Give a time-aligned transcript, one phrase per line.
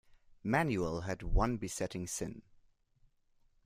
[0.43, 2.41] Manuel had one besetting sin.